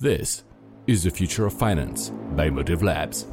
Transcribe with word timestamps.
This 0.00 0.42
is 0.88 1.04
the 1.04 1.10
future 1.10 1.46
of 1.46 1.52
finance 1.52 2.10
by 2.34 2.50
Motive 2.50 2.82
Labs. 2.82 3.26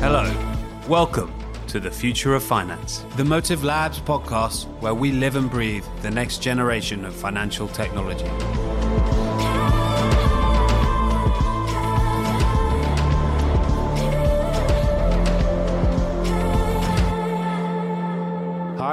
Hello, 0.00 0.28
welcome 0.88 1.32
to 1.68 1.78
the 1.78 1.92
future 1.92 2.34
of 2.34 2.42
finance, 2.42 3.04
the 3.16 3.24
Motive 3.24 3.62
Labs 3.62 4.00
podcast 4.00 4.66
where 4.80 4.94
we 4.94 5.12
live 5.12 5.36
and 5.36 5.48
breathe 5.48 5.84
the 6.02 6.10
next 6.10 6.42
generation 6.42 7.04
of 7.04 7.14
financial 7.14 7.68
technology. 7.68 8.24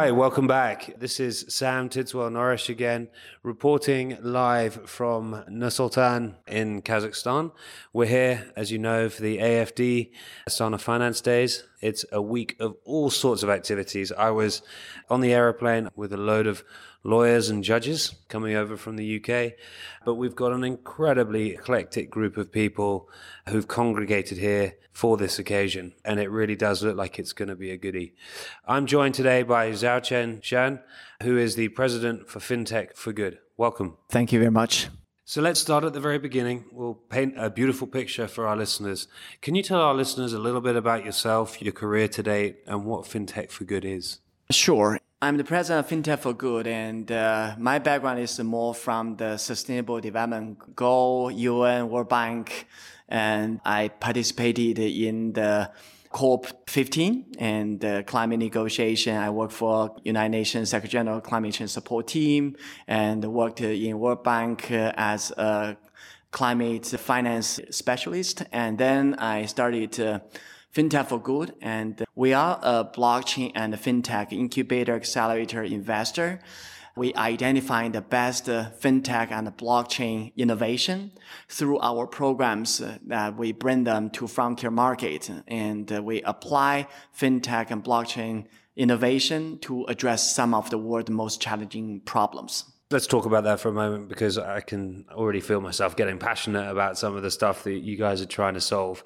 Hi, 0.02 0.10
welcome 0.10 0.48
back. 0.48 0.96
This 0.98 1.20
is 1.20 1.46
Sam 1.48 1.88
Tidswell 1.88 2.32
Norris 2.32 2.70
again, 2.70 3.10
reporting 3.44 4.18
live 4.24 4.90
from 4.90 5.44
Nursultan 5.48 6.38
in 6.48 6.82
Kazakhstan. 6.82 7.52
We're 7.94 8.08
here, 8.08 8.52
as 8.56 8.72
you 8.72 8.80
know, 8.80 9.10
for 9.10 9.22
the 9.22 9.38
AFD 9.38 10.10
Astana 10.50 10.80
Finance 10.80 11.22
Days. 11.22 11.66
It's 11.82 12.04
a 12.12 12.20
week 12.20 12.56
of 12.60 12.78
all 12.84 13.12
sorts 13.12 13.44
of 13.44 13.52
activities. 13.52 14.12
I 14.12 14.32
was 14.32 14.64
on 15.08 15.22
the 15.22 15.36
aeroplane 15.36 15.90
with 15.96 16.12
a 16.14 16.18
load 16.18 16.48
of 16.48 16.64
lawyers 17.04 17.50
and 17.50 17.64
judges 17.64 18.16
coming 18.28 18.56
over 18.56 18.78
from 18.78 18.96
the 18.96 19.24
UK. 19.24 19.54
But 20.06 20.16
we've 20.16 20.36
got 20.36 20.52
an 20.54 20.64
incredibly 20.64 21.52
eclectic 21.52 22.10
group 22.10 22.38
of 22.38 22.52
people 22.52 23.10
who've 23.50 23.68
congregated 23.68 24.38
here 24.38 24.76
for 24.92 25.18
this 25.18 25.40
occasion. 25.40 25.94
And 26.04 26.20
it 26.20 26.30
really 26.30 26.56
does 26.56 26.84
look 26.84 26.98
like 26.98 27.18
it's 27.18 27.34
going 27.34 27.50
to 27.50 27.56
be 27.56 27.72
a 27.72 27.78
goodie. 27.78 28.14
I'm 28.68 28.86
joined 28.86 29.16
today 29.16 29.44
by 29.44 29.72
Zhao 29.72 30.02
Xiaochen 30.02 30.44
Shan, 30.44 30.80
who 31.24 31.38
is 31.38 31.56
the 31.56 31.70
president 31.70 32.30
for 32.30 32.40
FinTech 32.40 32.96
for 32.96 33.14
Good. 33.14 33.40
Welcome. 33.58 33.98
Thank 34.10 34.32
you 34.32 34.40
very 34.40 34.52
much. 34.52 34.90
So 35.24 35.42
let's 35.42 35.62
start 35.62 35.86
at 35.86 35.94
the 35.94 36.02
very 36.02 36.20
beginning. 36.20 36.66
We'll 36.74 36.96
paint 36.96 37.36
a 37.38 37.50
beautiful 37.50 37.88
picture 37.88 38.28
for 38.28 38.48
our 38.48 38.58
listeners. 38.58 39.08
Can 39.42 39.56
you 39.56 39.64
tell 39.64 39.80
our 39.80 39.94
listeners 39.94 40.34
a 40.34 40.40
little 40.40 40.60
bit 40.60 40.76
about 40.76 41.06
yourself, 41.06 41.62
your 41.62 41.72
career 41.72 42.10
to 42.10 42.24
date, 42.24 42.58
and 42.68 42.84
what 42.84 43.06
FinTech 43.06 43.50
for 43.50 43.64
Good 43.64 43.86
is? 43.86 44.20
Sure. 44.50 45.00
I'm 45.24 45.38
the 45.38 45.44
president 45.44 45.86
of 45.86 45.92
FinTech 45.92 46.18
for 46.18 46.34
Good, 46.34 46.66
and 46.66 47.12
uh, 47.12 47.54
my 47.60 47.78
background 47.78 48.20
is 48.20 48.40
more 48.40 48.74
from 48.74 49.18
the 49.18 49.38
Sustainable 49.38 50.02
Development 50.02 50.76
Goal, 50.76 51.30
UN, 51.30 51.90
World 51.90 52.10
Bank, 52.10 52.66
and 53.08 53.62
I 53.64 53.90
participated 53.90 54.80
in 54.80 55.34
the 55.34 55.70
COP 56.12 56.68
15 56.68 57.36
and 57.38 57.80
the 57.80 58.04
climate 58.08 58.40
negotiation. 58.40 59.16
I 59.16 59.30
work 59.30 59.52
for 59.52 59.96
United 60.04 60.30
Nations 60.30 60.72
Secretary 60.72 61.04
General 61.04 61.22
Climate 61.22 61.54
Change 61.54 61.70
Support 61.70 62.08
Team 62.08 62.56
and 62.88 63.24
worked 63.24 63.62
in 63.62 64.00
World 64.00 64.24
Bank 64.24 64.72
as 64.72 65.30
a 65.38 65.78
climate 66.32 66.88
finance 66.88 67.60
specialist. 67.70 68.42
And 68.52 68.76
then 68.76 69.14
I 69.20 69.46
started 69.46 70.00
uh, 70.00 70.20
FinTech 70.74 71.08
for 71.08 71.20
Good, 71.20 71.54
and 71.62 72.02
we 72.16 72.32
are 72.32 72.58
a 72.64 72.86
blockchain 72.86 73.52
and 73.56 73.74
fintech 73.74 74.32
incubator 74.32 74.96
accelerator 74.96 75.64
investor. 75.64 76.40
We 76.96 77.14
identify 77.16 77.90
the 77.90 78.00
best 78.00 78.46
fintech 78.46 79.32
and 79.32 79.50
blockchain 79.58 80.32
innovation 80.38 81.12
through 81.50 81.80
our 81.80 82.08
programs 82.08 82.82
that 83.08 83.38
we 83.38 83.52
bring 83.52 83.84
them 83.84 84.12
to 84.12 84.28
frontier 84.28 84.72
market, 84.72 85.30
and 85.46 85.90
we 86.06 86.22
apply 86.22 86.88
fintech 87.20 87.70
and 87.70 87.84
blockchain 87.84 88.46
innovation 88.78 89.60
to 89.60 89.84
address 89.90 90.34
some 90.34 90.54
of 90.54 90.70
the 90.70 90.78
world's 90.78 91.12
most 91.12 91.42
challenging 91.42 92.00
problems. 92.00 92.64
Let's 92.92 93.08
talk 93.08 93.26
about 93.26 93.46
that 93.46 93.62
for 93.62 93.70
a 93.70 93.74
moment 93.74 94.10
because 94.10 94.38
I 94.38 94.60
can 94.60 95.06
already 95.12 95.40
feel 95.40 95.62
myself 95.62 95.96
getting 95.96 96.18
passionate 96.18 96.70
about 96.70 96.98
some 96.98 97.16
of 97.16 97.24
the 97.24 97.32
stuff 97.32 97.64
that 97.64 97.80
you 97.80 97.96
guys 97.96 98.22
are 98.22 98.26
trying 98.26 98.56
to 98.56 98.62
solve. 98.62 99.02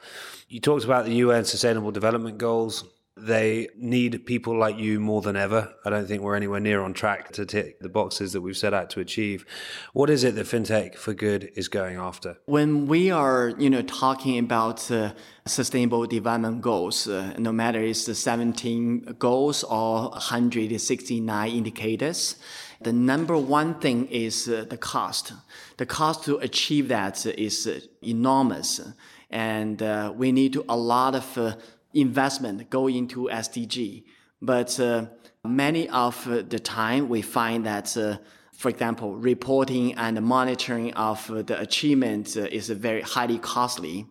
You 0.50 0.60
talked 0.60 0.86
about 0.86 1.06
the 1.06 1.14
UN 1.14 1.46
Sustainable 1.46 1.92
Development 1.92 2.36
Goals. 2.40 2.84
They 3.16 3.70
need 3.78 4.26
people 4.26 4.58
like 4.58 4.78
you 4.78 5.00
more 5.00 5.22
than 5.22 5.36
ever. 5.36 5.74
I 5.86 5.92
don't 5.92 6.08
think 6.08 6.24
we're 6.24 6.36
anywhere 6.36 6.60
near 6.60 6.82
on 6.82 6.94
track 6.94 7.32
to 7.34 7.46
tick 7.46 7.80
the 7.80 7.88
boxes 7.88 8.34
that 8.34 8.42
we've 8.42 8.58
set 8.58 8.74
out 8.74 8.90
to 8.90 9.00
achieve. 9.00 9.46
What 9.94 10.10
is 10.10 10.24
it 10.24 10.34
that 10.36 10.48
FinTech 10.48 10.96
for 10.96 11.14
Good 11.14 11.52
is 11.56 11.68
going 11.68 11.98
after? 11.98 12.38
When 12.46 12.88
we 12.88 13.12
are, 13.12 13.54
you 13.60 13.70
know, 13.70 13.84
talking 13.84 14.40
about 14.40 14.90
uh, 14.92 15.14
sustainable 15.46 16.08
development 16.08 16.62
goals, 16.62 17.08
uh, 17.08 17.36
no 17.38 17.52
matter 17.52 17.80
it's 17.80 18.06
the 18.06 18.16
17 18.16 19.16
goals 19.20 19.64
or 19.64 20.10
169 20.10 21.52
indicators, 21.52 22.36
the 22.82 22.94
number 22.94 23.38
one 23.38 23.76
thing 23.76 24.08
is 24.08 24.48
uh, 24.48 24.66
the 24.70 24.78
cost. 24.78 25.34
The 25.78 25.86
cost 25.86 26.24
to 26.26 26.38
achieve 26.38 26.90
that 26.90 27.26
is 27.26 27.68
uh, 27.68 27.80
enormous. 28.02 28.82
And 29.30 29.82
uh, 29.82 30.14
we 30.16 30.32
need 30.32 30.54
to 30.54 30.66
a 30.70 30.78
lot 30.78 31.16
of 31.16 31.38
uh, 31.38 31.56
investment 31.94 32.70
go 32.70 32.88
into 32.88 33.30
SDG. 33.32 34.04
But 34.42 34.80
uh, 34.80 35.06
many 35.44 35.90
of 35.90 36.26
the 36.26 36.60
time 36.60 37.10
we 37.10 37.22
find 37.22 37.66
that 37.66 37.96
uh, 37.98 38.18
for 38.58 38.70
example, 38.70 39.16
reporting 39.16 39.94
and 39.96 40.22
monitoring 40.22 40.94
of 40.94 41.28
the 41.28 41.60
achievement 41.60 42.36
is 42.36 42.70
very 42.70 43.02
highly 43.02 43.38
costly. 43.38 44.08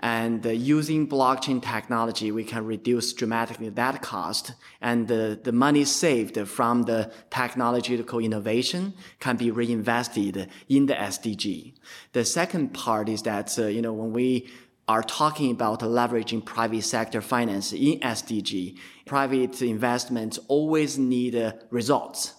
And 0.00 0.44
using 0.44 1.08
blockchain 1.08 1.62
technology, 1.62 2.30
we 2.30 2.44
can 2.44 2.66
reduce 2.66 3.14
dramatically 3.14 3.70
that 3.70 4.02
cost. 4.02 4.52
And 4.82 5.08
the, 5.08 5.40
the 5.42 5.52
money 5.52 5.86
saved 5.86 6.38
from 6.46 6.82
the 6.82 7.10
technological 7.30 8.18
innovation 8.18 8.92
can 9.20 9.36
be 9.36 9.50
reinvested 9.50 10.50
in 10.68 10.86
the 10.86 10.94
SDG. 10.94 11.72
The 12.12 12.24
second 12.26 12.74
part 12.74 13.08
is 13.08 13.22
that, 13.22 13.58
uh, 13.58 13.66
you 13.66 13.80
know, 13.80 13.94
when 13.94 14.12
we 14.12 14.50
are 14.86 15.02
talking 15.02 15.50
about 15.50 15.80
leveraging 15.80 16.44
private 16.44 16.82
sector 16.82 17.22
finance 17.22 17.72
in 17.72 17.98
SDG, 18.00 18.76
private 19.06 19.62
investments 19.62 20.38
always 20.46 20.98
need 20.98 21.34
uh, 21.34 21.52
results. 21.70 22.34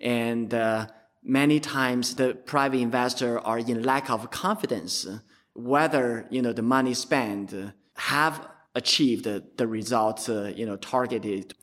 And 0.00 0.54
uh, 0.54 0.86
many 1.22 1.60
times 1.60 2.14
the 2.14 2.34
private 2.34 2.78
investor 2.78 3.38
are 3.40 3.58
in 3.58 3.82
lack 3.82 4.10
of 4.10 4.30
confidence 4.30 5.06
whether 5.54 6.26
you 6.30 6.40
know 6.42 6.52
the 6.52 6.62
money 6.62 6.94
spent 6.94 7.54
have 7.96 8.48
achieved 8.74 9.24
the 9.24 9.66
results 9.66 10.28
uh, 10.28 10.52
you 10.54 10.66
know 10.66 10.76
targeted. 10.76 11.54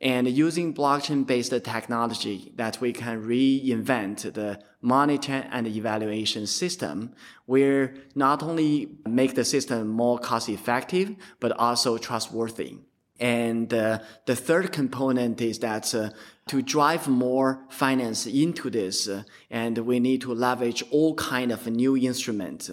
And 0.00 0.28
using 0.28 0.74
blockchain 0.74 1.26
based 1.26 1.52
technology 1.64 2.52
that 2.56 2.80
we 2.80 2.92
can 2.92 3.22
reinvent 3.22 4.34
the 4.34 4.60
monitor 4.82 5.46
and 5.50 5.66
evaluation 5.66 6.46
system 6.46 7.14
where 7.46 7.94
not 8.14 8.42
only 8.42 8.98
make 9.08 9.34
the 9.34 9.44
system 9.44 9.88
more 9.88 10.18
cost 10.18 10.48
effective 10.48 11.16
but 11.40 11.52
also 11.52 11.96
trustworthy 11.96 12.78
and 13.20 13.72
uh, 13.72 14.00
the 14.26 14.34
third 14.34 14.72
component 14.72 15.40
is 15.40 15.60
that 15.60 15.94
uh, 15.94 16.10
to 16.48 16.62
drive 16.62 17.06
more 17.08 17.64
finance 17.68 18.26
into 18.26 18.70
this, 18.70 19.08
uh, 19.08 19.22
and 19.50 19.78
we 19.78 20.00
need 20.00 20.20
to 20.22 20.34
leverage 20.34 20.82
all 20.90 21.14
kind 21.14 21.52
of 21.52 21.66
new 21.66 21.96
instruments. 21.96 22.70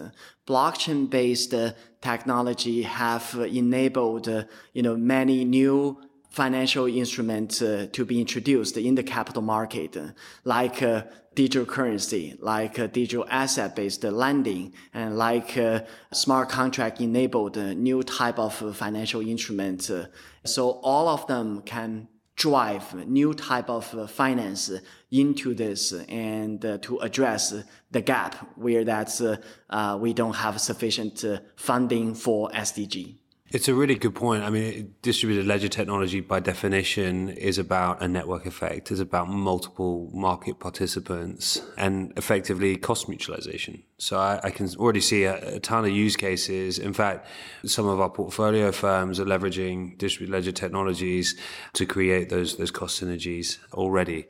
Blockchain-based 0.48 1.54
uh, 1.54 1.72
technology 2.02 2.82
have 2.82 3.36
enabled, 3.36 4.28
uh, 4.28 4.44
you 4.74 4.82
know, 4.82 4.98
many 4.98 5.46
new 5.46 6.02
financial 6.30 6.88
instruments 6.88 7.62
uh, 7.62 7.88
to 7.92 8.04
be 8.04 8.20
introduced 8.20 8.78
in 8.78 8.96
the 8.96 9.04
capital 9.04 9.42
market, 9.42 9.96
like 10.44 10.82
digital 11.34 11.66
currency, 11.66 12.36
like 12.40 12.78
uh, 12.78 12.88
digital 12.88 13.26
asset-based 13.30 14.04
lending, 14.04 14.74
and 14.94 15.18
like 15.18 15.58
smart 16.12 16.50
contract-enabled 16.50 17.58
new 17.78 18.04
type 18.04 18.38
of 18.38 18.76
financial 18.76 19.22
instruments. 19.22 19.92
so 20.44 20.72
all 20.84 21.08
of 21.08 21.26
them 21.28 21.62
can 21.62 22.08
drive 22.36 22.94
new 23.08 23.34
type 23.34 23.70
of 23.70 24.10
finance 24.10 24.72
into 25.12 25.54
this 25.54 25.94
and 26.10 26.66
uh, 26.66 26.78
to 26.80 26.98
address 27.00 27.54
the 27.92 28.02
gap 28.02 28.36
where 28.56 28.84
that's 28.84 29.22
uh, 29.22 29.98
we 30.00 30.14
don't 30.14 30.36
have 30.36 30.60
sufficient 30.60 31.24
funding 31.56 32.16
for 32.16 32.50
SDG. 32.50 33.21
It's 33.54 33.68
a 33.68 33.76
really 33.76 33.96
good 33.96 34.16
point. 34.16 34.44
I 34.44 34.50
mean, 34.50 34.96
distributed 35.02 35.46
ledger 35.46 35.68
technology, 35.68 36.22
by 36.22 36.40
definition, 36.40 37.28
is 37.28 37.58
about 37.58 38.02
a 38.02 38.08
network 38.08 38.46
effect. 38.46 38.92
It's 38.92 39.02
about 39.02 39.28
multiple 39.28 40.10
market 40.14 40.58
participants 40.58 41.62
and 41.78 42.14
effectively 42.16 42.78
cost 42.78 43.10
mutualization. 43.10 43.84
So 43.98 44.18
I, 44.18 44.40
I 44.42 44.52
can 44.52 44.70
already 44.78 45.02
see 45.02 45.26
a, 45.26 45.56
a, 45.56 45.60
ton 45.60 45.84
of 45.84 45.92
use 45.92 46.16
cases. 46.16 46.80
In 46.80 46.94
fact, 46.94 47.28
some 47.66 47.90
of 47.90 48.00
our 48.00 48.10
portfolio 48.10 48.72
firms 48.72 49.20
are 49.20 49.26
leveraging 49.26 49.98
distributed 49.98 50.32
ledger 50.32 50.54
technologies 50.54 51.38
to 51.74 51.86
create 51.86 52.30
those 52.30 52.56
those 52.56 52.72
cost 52.72 53.04
synergies 53.04 53.58
already. 53.74 54.28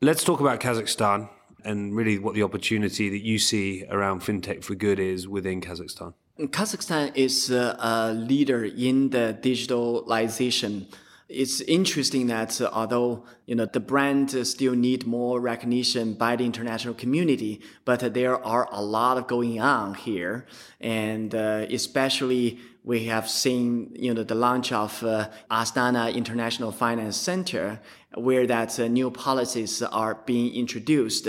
Let's 0.00 0.22
talk 0.22 0.38
about 0.38 0.60
Kazakhstan 0.60 1.28
and 1.64 1.96
really 1.96 2.20
what 2.20 2.34
the 2.34 2.44
opportunity 2.44 3.10
that 3.10 3.24
you 3.24 3.40
see 3.40 3.84
around 3.90 4.20
fintech 4.20 4.62
for 4.62 4.76
good 4.76 5.00
is 5.00 5.26
within 5.26 5.60
Kazakhstan. 5.60 6.14
Kazakhstan 6.38 7.12
is 7.14 7.50
a 7.50 8.12
leader 8.14 8.62
in 8.62 9.08
the 9.08 9.38
digitalization. 9.40 10.84
It's 11.30 11.62
interesting 11.62 12.26
that 12.26 12.60
uh, 12.60 12.68
although 12.72 13.24
you 13.46 13.54
know 13.54 13.64
the 13.64 13.80
brand 13.80 14.30
still 14.46 14.74
need 14.74 15.06
more 15.06 15.40
recognition 15.40 16.12
by 16.12 16.36
the 16.36 16.44
international 16.44 16.92
community, 16.92 17.62
but 17.86 18.12
there 18.12 18.36
are 18.44 18.68
a 18.70 18.82
lot 18.82 19.16
of 19.16 19.26
going 19.26 19.60
on 19.60 19.94
here, 19.94 20.46
and 20.78 21.34
uh, 21.34 21.66
especially 21.70 22.60
we 22.86 23.04
have 23.04 23.28
seen 23.28 23.90
you 23.94 24.14
know 24.14 24.22
the 24.22 24.34
launch 24.34 24.72
of 24.72 25.02
uh, 25.02 25.28
Astana 25.50 26.14
International 26.14 26.72
Finance 26.72 27.16
Center, 27.18 27.80
where 28.14 28.46
that 28.46 28.80
uh, 28.80 28.88
new 28.88 29.10
policies 29.10 29.82
are 29.82 30.14
being 30.24 30.54
introduced 30.54 31.28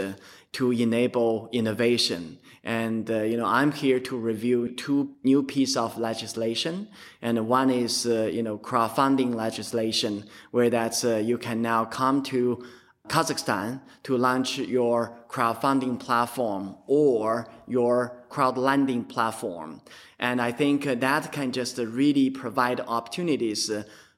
to 0.54 0.71
enable 0.71 1.50
innovation. 1.51 2.39
And, 2.63 3.09
uh, 3.09 3.21
you 3.21 3.38
know, 3.38 3.45
I'm 3.45 3.71
here 3.71 4.00
to 4.01 4.18
review 4.18 4.68
two 4.68 5.15
new 5.24 5.42
pieces 5.42 5.77
of 5.77 5.98
legislation. 5.98 6.89
And 7.21 7.48
one 7.48 7.69
is, 7.69 8.06
uh, 8.06 8.30
you 8.33 8.44
know, 8.44 8.57
crowdfunding 8.57 9.33
legislation, 9.33 10.25
where 10.51 10.69
that's, 10.69 11.06
uh, 11.06 11.15
you 11.15 11.38
can 11.38 11.62
now 11.62 11.86
come 11.86 12.24
to 12.24 12.65
Kazakhstan 13.07 13.81
to 14.04 14.18
launch 14.18 14.57
your 14.57 15.18
crowdfunding 15.30 16.00
platform 16.00 16.75
or 16.88 17.48
your 17.68 18.24
crowd 18.30 18.57
lending 18.57 19.04
platform. 19.04 19.81
And 20.19 20.42
I 20.42 20.51
think 20.51 20.83
that 20.83 21.31
can 21.31 21.51
just 21.51 21.77
really 21.77 22.30
provide 22.30 22.80
opportunities 22.81 23.71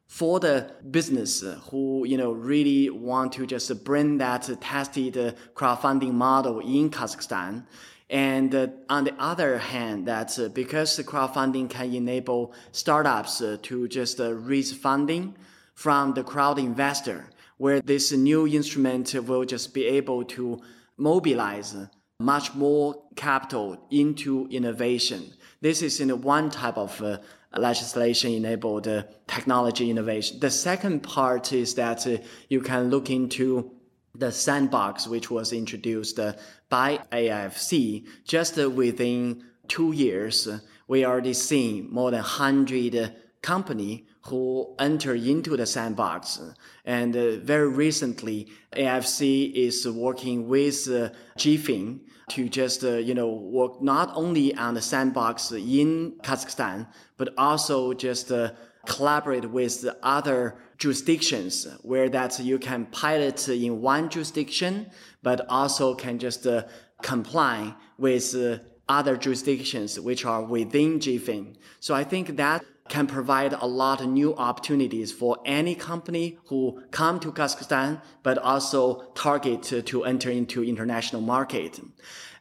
for 0.08 0.40
the 0.40 0.72
business 0.90 1.44
who 1.70 2.04
you 2.06 2.18
know 2.18 2.32
really 2.32 2.90
want 2.90 3.32
to 3.34 3.46
just 3.46 3.84
bring 3.84 4.18
that 4.18 4.50
tested 4.60 5.14
crowdfunding 5.54 6.14
model 6.14 6.60
in 6.60 6.90
Kazakhstan. 6.90 7.64
And 8.10 8.56
uh, 8.56 8.68
on 8.90 9.04
the 9.04 9.14
other 9.20 9.60
hand, 9.60 10.08
that 10.08 10.38
uh, 10.40 10.50
because 10.50 10.98
crowdfunding 10.98 11.70
can 11.70 11.94
enable 11.94 12.54
startups 12.72 13.40
uh, 13.40 13.58
to 13.62 13.88
just 13.88 14.20
uh, 14.20 14.34
raise 14.34 14.74
funding 14.74 15.36
from 15.76 16.14
the 16.16 16.24
crowd 16.24 16.58
investor, 16.58 17.30
where 17.60 17.82
this 17.82 18.14
new 18.14 18.48
instrument 18.48 19.14
will 19.28 19.44
just 19.44 19.74
be 19.74 19.86
able 19.86 20.24
to 20.24 20.60
mobilize 20.98 21.76
much 22.20 22.56
more 22.56 23.04
capital 23.16 23.78
into 23.92 24.48
innovation. 24.50 25.22
This 25.62 25.82
is 25.82 26.00
in 26.00 26.10
one 26.22 26.50
type 26.50 26.78
of 26.78 27.02
uh, 27.02 27.18
legislation 27.58 28.32
enabled 28.32 28.88
uh, 28.88 29.04
technology 29.28 29.90
innovation. 29.90 30.40
The 30.40 30.50
second 30.50 31.04
part 31.04 31.52
is 31.52 31.76
that 31.76 32.08
uh, 32.08 32.18
you 32.48 32.62
can 32.62 32.90
look 32.90 33.10
into 33.10 33.72
the 34.16 34.32
sandbox, 34.32 35.08
which 35.08 35.30
was 35.30 35.52
introduced 35.52 36.18
uh, 36.18 36.34
by 36.70 37.00
AIFC 37.12 38.08
just 38.24 38.56
within 38.56 39.44
two 39.68 39.92
years. 39.92 40.48
We 40.88 41.06
already 41.06 41.34
seen 41.34 41.90
more 41.92 42.12
than 42.12 42.22
100 42.22 43.16
company 43.42 44.06
who 44.30 44.76
enter 44.80 45.16
into 45.16 45.58
the 45.58 45.66
sandbox. 45.66 46.40
And 46.86 47.16
uh, 47.16 47.38
very 47.38 47.68
recently, 47.68 48.48
AFC 48.74 49.52
is 49.54 49.88
working 49.88 50.48
with 50.48 50.88
uh, 50.88 51.10
GFIN 51.38 52.00
to 52.30 52.48
just, 52.48 52.84
uh, 52.84 52.98
you 52.98 53.14
know, 53.14 53.30
work 53.30 53.82
not 53.82 54.12
only 54.16 54.54
on 54.56 54.76
the 54.76 54.82
sandbox 54.82 55.52
in 55.52 56.14
Kazakhstan, 56.22 56.88
but 57.18 57.34
also 57.38 57.94
just 57.94 58.32
uh, 58.32 58.52
collaborate 58.86 59.50
with 59.50 59.86
other 60.04 60.56
jurisdictions 60.78 61.68
where 61.82 62.10
that 62.10 62.40
you 62.40 62.58
can 62.58 62.86
pilot 62.88 63.50
in 63.50 63.82
one 63.82 64.10
jurisdiction, 64.10 64.90
but 65.24 65.46
also 65.50 65.96
can 65.96 66.20
just 66.20 66.46
uh, 66.48 66.64
comply 67.02 67.76
with 67.98 68.36
uh, 68.36 68.60
other 68.88 69.18
jurisdictions 69.18 70.00
which 70.00 70.26
are 70.26 70.44
within 70.44 71.00
GFIN. 71.00 71.56
So 71.80 71.94
I 71.94 72.04
think 72.04 72.38
that 72.38 72.64
can 72.90 73.08
provide 73.08 73.54
a 73.54 73.66
lot 73.66 74.02
of 74.02 74.08
new 74.08 74.36
opportunities 74.36 75.12
for 75.12 75.38
any 75.46 75.76
company 75.76 76.38
who 76.48 76.82
come 76.92 77.20
to 77.20 77.32
Kazakhstan, 77.32 78.02
but 78.24 78.38
also 78.38 79.12
target 79.14 79.64
to, 79.64 80.04
enter 80.04 80.30
into 80.30 80.64
international 80.64 81.22
market. 81.22 81.80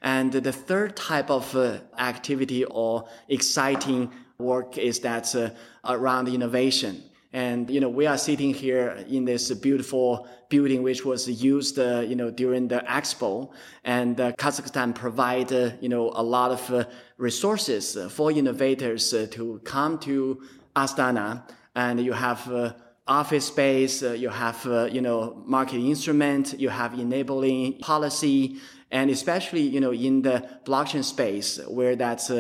And 0.01 0.33
the 0.33 0.53
third 0.53 0.97
type 0.97 1.31
of 1.31 1.55
uh, 1.55 1.79
activity 1.99 2.65
or 2.65 3.09
exciting 3.29 4.11
work 4.39 4.79
is 4.79 5.01
that 5.01 5.35
uh, 5.35 5.51
around 5.85 6.29
innovation. 6.29 7.03
And, 7.33 7.69
you 7.69 7.81
know, 7.81 7.91
we 7.91 8.07
are 8.07 8.17
sitting 8.17 8.55
here 8.55 9.05
in 9.09 9.27
this 9.27 9.53
beautiful 9.53 10.27
building, 10.49 10.83
which 10.83 11.05
was 11.05 11.29
used, 11.29 11.79
uh, 11.79 12.01
you 12.01 12.17
know, 12.17 12.31
during 12.31 12.69
the 12.69 12.83
expo. 12.89 13.51
And 13.85 14.19
uh, 14.19 14.33
Kazakhstan 14.33 14.95
provide, 14.95 15.53
uh, 15.53 15.73
you 15.81 15.91
know, 15.91 16.11
a 16.15 16.23
lot 16.23 16.53
of 16.53 16.71
uh, 16.73 16.85
resources 17.19 17.99
uh, 17.99 18.09
for 18.09 18.33
innovators 18.33 19.13
uh, 19.13 19.27
to 19.33 19.61
come 19.65 19.99
to 20.01 20.41
Astana. 20.75 21.43
And 21.75 22.01
you 22.01 22.13
have 22.13 22.75
office 23.07 23.47
space, 23.47 24.03
you 24.03 24.31
have, 24.31 24.65
you 24.91 25.01
know, 25.01 25.43
market 25.47 25.79
instrument, 25.79 26.59
you 26.59 26.71
have 26.71 26.99
enabling 26.99 27.79
policy, 27.79 28.57
and 28.91 29.11
especially, 29.11 29.63
you 29.63 29.81
know, 29.81 29.93
in 29.93 30.23
the 30.23 30.49
blockchain 30.65 31.05
space 31.05 31.61
where 31.69 31.95
that's 31.95 32.33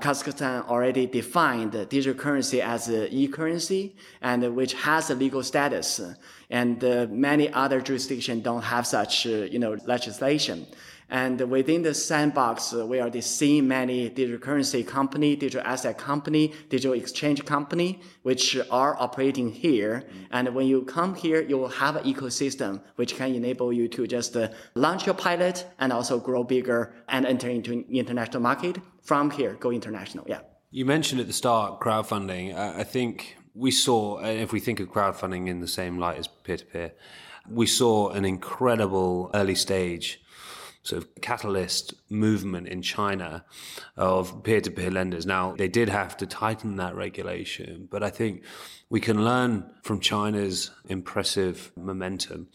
Kazakhstan 0.00 0.68
already 0.68 1.06
defined 1.06 1.72
digital 1.88 2.14
currency 2.14 2.60
as 2.60 2.90
e-currency 2.90 3.94
and 4.20 4.54
which 4.56 4.74
has 4.74 5.08
a 5.10 5.14
legal 5.14 5.42
status. 5.42 6.00
And 6.50 6.82
uh, 6.84 7.06
many 7.10 7.52
other 7.52 7.80
jurisdictions 7.80 8.42
don't 8.42 8.62
have 8.62 8.86
such, 8.86 9.26
uh, 9.26 9.30
you 9.30 9.58
know, 9.58 9.76
legislation. 9.86 10.66
And 11.10 11.38
within 11.50 11.82
the 11.82 11.94
sandbox, 11.94 12.72
uh, 12.72 12.86
we 12.86 13.00
already 13.00 13.20
seeing 13.20 13.68
many 13.68 14.08
digital 14.08 14.38
currency 14.38 14.82
company, 14.82 15.36
digital 15.36 15.66
asset 15.66 15.98
company, 15.98 16.52
digital 16.70 16.94
exchange 16.94 17.44
company, 17.44 18.00
which 18.22 18.56
are 18.70 18.96
operating 18.98 19.50
here. 19.50 20.04
And 20.30 20.54
when 20.54 20.66
you 20.66 20.82
come 20.82 21.14
here, 21.14 21.42
you 21.42 21.58
will 21.58 21.68
have 21.68 21.96
an 21.96 22.04
ecosystem 22.04 22.80
which 22.96 23.16
can 23.16 23.34
enable 23.34 23.72
you 23.72 23.86
to 23.88 24.06
just 24.06 24.36
launch 24.74 25.06
your 25.06 25.14
pilot 25.14 25.66
and 25.78 25.92
also 25.92 26.18
grow 26.18 26.42
bigger 26.42 26.94
and 27.08 27.26
enter 27.26 27.50
into 27.50 27.84
international 27.90 28.42
market 28.42 28.78
from 29.02 29.30
here, 29.30 29.54
go 29.60 29.70
international. 29.70 30.24
Yeah. 30.26 30.40
You 30.70 30.86
mentioned 30.86 31.20
at 31.20 31.26
the 31.26 31.32
start 31.32 31.80
crowdfunding. 31.80 32.56
I 32.56 32.82
think 32.82 33.36
we 33.54 33.70
saw, 33.70 34.18
if 34.24 34.52
we 34.52 34.60
think 34.60 34.80
of 34.80 34.90
crowdfunding 34.90 35.48
in 35.48 35.60
the 35.60 35.68
same 35.68 35.98
light 35.98 36.18
as 36.18 36.26
peer 36.26 36.56
to 36.56 36.64
peer, 36.64 36.92
we 37.48 37.66
saw 37.66 38.10
an 38.10 38.24
incredible 38.24 39.30
early 39.34 39.54
stage 39.54 40.20
sort 40.84 41.02
of 41.02 41.14
catalyst 41.22 41.94
movement 42.10 42.68
in 42.68 42.82
China 42.82 43.42
of 43.96 44.42
peer 44.44 44.60
to 44.60 44.70
peer 44.70 44.90
lenders. 44.90 45.24
Now, 45.24 45.54
they 45.56 45.66
did 45.66 45.88
have 45.88 46.14
to 46.18 46.26
tighten 46.26 46.76
that 46.76 46.94
regulation, 46.94 47.88
but 47.90 48.02
I 48.02 48.10
think 48.10 48.44
we 48.90 49.00
can 49.00 49.24
learn 49.24 49.70
from 49.82 49.98
China's 49.98 50.70
impressive 50.86 51.72
momentum. 51.74 52.48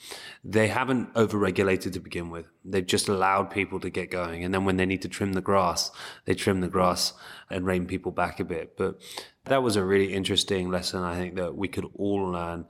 They 0.44 0.68
haven't 0.68 1.12
overregulated 1.16 1.94
to 1.94 2.00
begin 2.00 2.30
with. 2.30 2.46
They've 2.64 2.86
just 2.86 3.10
allowed 3.10 3.50
people 3.50 3.80
to 3.80 3.90
get 3.90 4.12
going. 4.12 4.44
And 4.44 4.54
then 4.54 4.64
when 4.64 4.78
they 4.78 4.86
need 4.86 5.02
to 5.02 5.10
trim 5.10 5.34
the 5.34 5.42
grass, 5.42 5.92
they 6.26 6.36
trim 6.36 6.62
the 6.62 6.68
grass 6.68 7.14
and 7.50 7.66
rein 7.66 7.88
people 7.88 8.12
back 8.12 8.40
a 8.40 8.46
bit. 8.46 8.78
But 8.78 9.02
that 9.50 9.64
was 9.64 9.76
a 9.76 9.84
really 9.84 10.14
interesting 10.14 10.72
lesson, 10.72 11.04
I 11.04 11.16
think, 11.16 11.36
that 11.36 11.56
we 11.56 11.68
could 11.68 11.86
all 11.96 12.32
learn. 12.32 12.66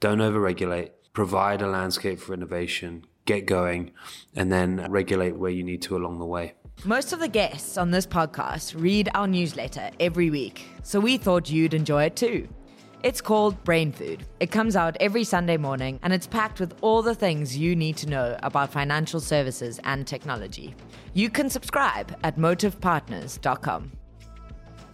Don't 0.00 0.18
overregulate, 0.18 0.90
provide 1.12 1.60
a 1.60 1.66
landscape 1.66 2.20
for 2.20 2.34
innovation, 2.34 3.04
get 3.24 3.46
going, 3.46 3.92
and 4.36 4.52
then 4.52 4.86
regulate 4.90 5.36
where 5.36 5.50
you 5.50 5.64
need 5.64 5.82
to 5.82 5.96
along 5.96 6.18
the 6.18 6.26
way. 6.26 6.54
Most 6.84 7.12
of 7.12 7.18
the 7.18 7.28
guests 7.28 7.76
on 7.76 7.90
this 7.90 8.06
podcast 8.06 8.80
read 8.80 9.08
our 9.14 9.26
newsletter 9.26 9.90
every 9.98 10.30
week, 10.30 10.64
so 10.84 11.00
we 11.00 11.18
thought 11.18 11.50
you'd 11.50 11.74
enjoy 11.74 12.04
it 12.04 12.14
too. 12.14 12.48
It's 13.02 13.20
called 13.20 13.62
Brain 13.64 13.92
Food. 13.92 14.24
It 14.40 14.50
comes 14.50 14.74
out 14.74 14.96
every 14.98 15.22
Sunday 15.22 15.56
morning 15.56 16.00
and 16.02 16.12
it's 16.12 16.26
packed 16.26 16.58
with 16.58 16.74
all 16.80 17.00
the 17.00 17.14
things 17.14 17.56
you 17.56 17.76
need 17.76 17.96
to 17.98 18.08
know 18.08 18.36
about 18.42 18.72
financial 18.72 19.20
services 19.20 19.78
and 19.84 20.04
technology. 20.04 20.74
You 21.14 21.30
can 21.30 21.48
subscribe 21.48 22.16
at 22.24 22.36
motivepartners.com. 22.36 23.92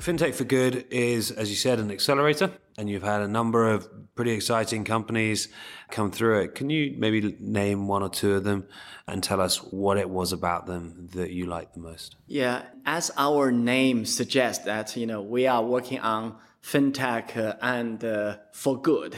FinTech 0.05 0.35
for 0.35 0.45
Good 0.45 0.85
is, 0.91 1.31
as 1.31 1.49
you 1.49 1.57
said, 1.57 1.79
an 1.79 1.91
accelerator, 1.91 2.51
and 2.77 2.91
you've 2.91 3.03
had 3.03 3.23
a 3.23 3.27
number 3.27 3.71
of 3.71 3.89
pretty 4.15 4.33
exciting 4.33 4.85
companies 4.85 5.49
come 5.91 6.11
through 6.11 6.41
it. 6.41 6.55
Can 6.55 6.69
you 6.69 6.95
maybe 6.99 7.35
name 7.41 7.89
one 7.89 8.03
or 8.03 8.11
two 8.11 8.35
of 8.35 8.45
them 8.45 8.67
and 9.09 9.25
tell 9.25 9.41
us 9.41 9.57
what 9.57 9.97
it 9.97 10.11
was 10.11 10.31
about 10.31 10.67
them 10.67 11.09
that 11.15 11.31
you 11.31 11.47
liked 11.47 11.73
the 11.73 11.81
most? 11.81 12.17
Yeah, 12.27 12.65
as 12.85 13.13
our 13.17 13.51
name 13.51 14.05
suggests, 14.05 14.67
that 14.67 14.95
you 14.95 15.07
know 15.07 15.23
we 15.23 15.47
are 15.47 15.65
working 15.65 16.01
on 16.01 16.37
fintech 16.63 17.35
uh, 17.39 17.57
and 17.63 18.05
uh, 18.05 18.37
for 18.53 18.79
good. 18.79 19.17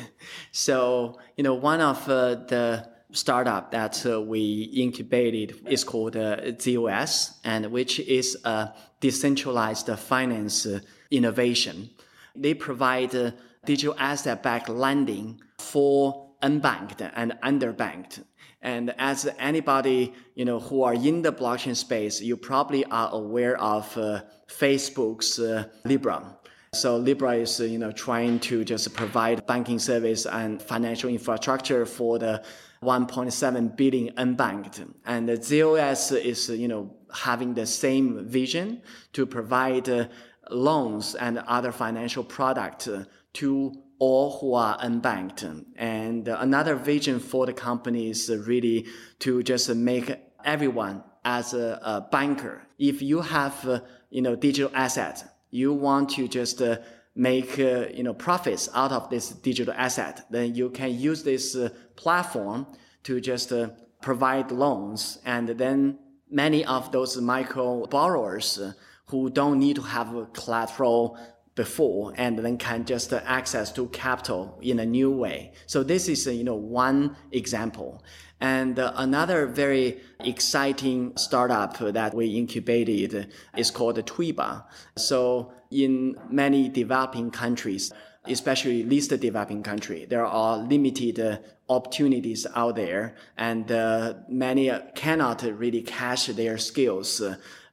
So 0.53 1.19
you 1.37 1.43
know 1.43 1.55
one 1.55 1.81
of 1.81 2.09
uh, 2.09 2.37
the 2.47 2.89
startup 3.11 3.71
that 3.73 4.05
uh, 4.07 4.21
we 4.21 4.71
incubated 4.75 5.67
is 5.67 5.83
called 5.83 6.17
uh, 6.17 6.37
ZOS, 6.59 7.39
and 7.43 7.73
which 7.73 7.99
is 7.99 8.37
a 8.45 8.73
decentralized 9.07 9.89
finance 9.99 10.67
uh, 10.67 10.81
innovation. 11.11 11.89
They 12.35 12.55
provide 12.55 13.15
uh, 13.15 13.31
digital 13.65 13.95
asset-backed 13.99 14.69
lending 14.69 15.41
for 15.59 16.31
unbanked 16.43 17.09
and 17.15 17.31
underbanked. 17.51 18.25
And 18.63 18.93
as 18.99 19.29
anybody, 19.39 20.13
you 20.35 20.45
know, 20.45 20.59
who 20.59 20.83
are 20.83 20.95
in 20.95 21.23
the 21.23 21.33
blockchain 21.33 21.77
space, 21.77 22.21
you 22.21 22.37
probably 22.37 22.85
are 22.87 23.11
aware 23.13 23.57
of 23.61 23.85
uh, 23.97 24.23
Facebook's 24.49 25.39
uh, 25.39 25.67
Libra. 25.85 26.37
So 26.75 26.97
Libra 26.97 27.37
is, 27.37 27.61
you 27.61 27.79
know, 27.79 27.93
trying 27.93 28.41
to 28.41 28.65
just 28.65 28.93
provide 28.93 29.47
banking 29.47 29.79
service 29.79 30.27
and 30.27 30.61
financial 30.61 31.11
infrastructure 31.11 31.87
for 31.87 32.19
the 32.19 32.43
1.7 32.83 33.77
billion 33.77 34.15
unbanked. 34.17 34.85
And 35.05 35.29
the 35.29 35.37
ZOS 35.37 36.21
is, 36.21 36.49
you 36.49 36.69
know, 36.69 36.96
having 37.13 37.55
the 37.55 37.67
same 37.67 38.27
vision 38.29 38.83
to 39.13 39.27
provide 39.27 39.89
uh, 39.89 40.09
loans 40.51 41.15
and 41.15 41.39
other 41.39 41.73
financial 41.73 42.25
products 42.25 42.89
to 43.33 43.73
all 43.99 44.39
who 44.39 44.55
are 44.55 44.79
unbanked. 44.79 45.65
And 45.77 46.29
another 46.29 46.75
vision 46.75 47.19
for 47.19 47.47
the 47.47 47.53
company 47.53 48.11
is 48.11 48.31
really 48.31 48.87
to 49.21 49.43
just 49.43 49.69
make 49.75 50.15
everyone 50.45 51.03
as 51.25 51.55
a, 51.55 51.81
a 51.83 52.01
banker. 52.11 52.63
If 52.79 53.03
you 53.03 53.21
have, 53.21 53.67
uh, 53.67 53.81
you 54.11 54.23
know, 54.23 54.37
digital 54.37 54.71
assets, 54.75 55.25
you 55.51 55.73
want 55.73 56.11
to 56.11 56.29
just 56.29 56.61
uh, 56.63 56.77
make, 57.15 57.59
uh, 57.59 57.87
you 57.93 58.03
know, 58.03 58.15
profits 58.15 58.69
out 58.75 58.93
of 58.93 59.09
this 59.11 59.31
digital 59.31 59.75
asset, 59.77 60.27
then 60.31 60.55
you 60.55 60.71
can 60.71 60.99
use 60.99 61.23
this 61.23 61.57
uh, 61.57 61.71
platform 61.97 62.67
to 63.05 63.21
just 63.21 63.53
uh, 63.53 63.71
provide 64.03 64.53
loans. 64.53 65.19
And 65.25 65.49
then 65.49 65.99
many 66.31 66.65
of 66.65 66.93
those 66.93 67.17
micro 67.21 67.87
borrowers 67.87 68.59
uh, 68.59 68.73
who 69.07 69.31
don't 69.31 69.59
need 69.59 69.77
to 69.77 69.83
have 69.83 70.33
collateral 70.33 71.19
before 71.55 72.13
and 72.17 72.39
then 72.39 72.59
can 72.59 72.85
just 72.85 73.13
access 73.13 73.73
to 73.73 73.87
capital 73.89 74.59
in 74.61 74.79
a 74.79 74.87
new 74.87 75.11
way. 75.11 75.53
So 75.67 75.83
this 75.83 76.09
is, 76.09 76.27
you 76.27 76.45
know, 76.45 76.55
one 76.55 77.17
example. 77.33 78.05
And 78.41 78.79
another 78.79 79.47
very 79.47 80.01
exciting 80.21 81.17
startup 81.17 81.79
that 81.79 82.13
we 82.13 82.37
incubated 82.37 83.33
is 83.57 83.71
called 83.71 83.97
Twiba. 84.05 84.65
So 84.97 85.53
in 85.71 86.17
many 86.29 86.69
developing 86.69 87.31
countries, 87.31 87.93
especially 88.29 88.83
least 88.83 89.11
developing 89.11 89.63
country, 89.63 90.05
there 90.05 90.27
are 90.27 90.59
limited 90.59 91.39
opportunities 91.69 92.47
out 92.55 92.77
there 92.77 93.17
and 93.37 93.71
uh, 93.73 94.15
many 94.29 94.71
cannot 94.95 95.43
really 95.43 95.83
cash 95.83 96.27
their 96.27 96.59
skills 96.59 97.23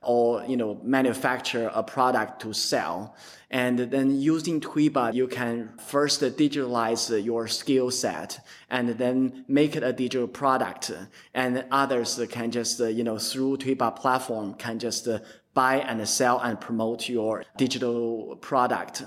or 0.01 0.43
you 0.45 0.57
know 0.57 0.79
manufacture 0.83 1.71
a 1.73 1.83
product 1.83 2.41
to 2.41 2.53
sell 2.53 3.15
and 3.53 3.77
then 3.77 4.19
using 4.19 4.59
Twiba, 4.59 5.13
you 5.13 5.27
can 5.27 5.73
first 5.77 6.21
digitalize 6.21 7.23
your 7.23 7.47
skill 7.47 7.91
set 7.91 8.39
and 8.67 8.89
then 8.89 9.45
make 9.47 9.75
it 9.75 9.83
a 9.83 9.93
digital 9.93 10.27
product. 10.27 10.91
And 11.35 11.63
others 11.69 12.19
can 12.31 12.49
just, 12.49 12.79
you 12.79 13.03
know, 13.03 13.19
through 13.19 13.57
Twiba 13.57 13.95
platform 13.95 14.55
can 14.55 14.79
just 14.79 15.07
buy 15.53 15.77
and 15.77 16.07
sell 16.07 16.39
and 16.39 16.59
promote 16.59 17.09
your 17.09 17.43
digital 17.57 18.35
product. 18.37 19.03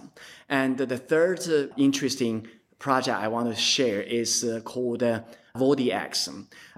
And 0.48 0.78
the 0.78 0.98
third 0.98 1.40
interesting 1.76 2.48
project 2.78 3.18
I 3.18 3.28
want 3.28 3.48
to 3.48 3.54
share 3.54 4.00
is 4.02 4.46
called 4.64 5.02
Vodix. 5.56 6.28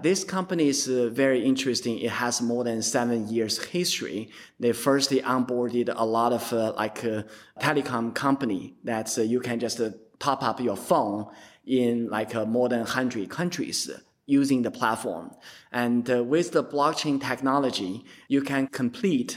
This 0.00 0.24
company 0.24 0.68
is 0.68 0.88
uh, 0.88 1.10
very 1.12 1.44
interesting. 1.44 1.98
It 1.98 2.10
has 2.10 2.40
more 2.40 2.64
than 2.64 2.82
seven 2.82 3.28
years 3.28 3.62
history. 3.64 4.30
They 4.60 4.72
firstly 4.72 5.20
onboarded 5.20 5.92
a 5.94 6.04
lot 6.04 6.32
of 6.32 6.52
uh, 6.52 6.72
like 6.76 7.04
uh, 7.04 7.22
telecom 7.60 8.14
company 8.14 8.74
that 8.84 9.18
uh, 9.18 9.22
you 9.22 9.40
can 9.40 9.58
just 9.58 9.80
uh, 9.80 9.90
top 10.18 10.42
up 10.42 10.60
your 10.60 10.76
phone 10.76 11.26
in 11.66 12.08
like 12.08 12.34
uh, 12.34 12.44
more 12.44 12.68
than 12.68 12.80
100 12.80 13.28
countries 13.28 13.90
using 14.28 14.62
the 14.62 14.70
platform. 14.70 15.32
And 15.72 16.06
with 16.28 16.52
the 16.52 16.62
blockchain 16.62 17.20
technology, 17.20 18.04
you 18.28 18.42
can 18.42 18.68
complete 18.68 19.36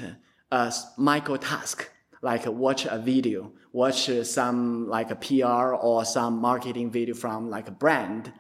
a 0.52 0.72
micro 0.98 1.38
task 1.38 1.90
like 2.22 2.46
watch 2.46 2.86
a 2.86 3.00
video, 3.00 3.52
watch 3.74 4.08
some 4.24 4.88
like 4.88 5.10
a 5.10 5.16
PR 5.16 5.74
or 5.74 6.06
some 6.06 6.40
marketing 6.40 6.92
video 6.92 7.16
from 7.16 7.50
like 7.50 7.68
a 7.68 7.72
brand 7.72 8.32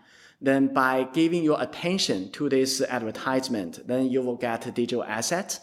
then 0.41 0.73
by 0.73 1.07
giving 1.13 1.43
your 1.43 1.61
attention 1.61 2.31
to 2.31 2.49
this 2.49 2.81
advertisement, 2.81 3.87
then 3.87 4.09
you 4.09 4.21
will 4.21 4.35
get 4.35 4.61
digital 4.73 5.03
assets. 5.03 5.59